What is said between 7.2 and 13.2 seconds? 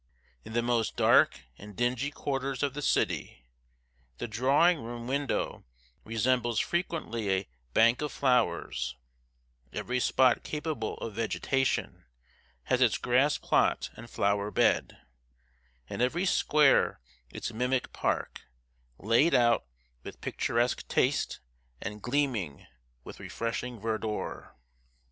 a bank of flowers; every spot capable of vegetation has its